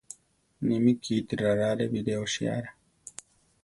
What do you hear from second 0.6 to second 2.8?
Nimí gite rarare biré oshiara.